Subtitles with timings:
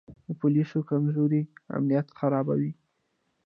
[0.25, 1.41] د پولیسو کمزوري
[1.77, 2.71] امنیت خرابوي.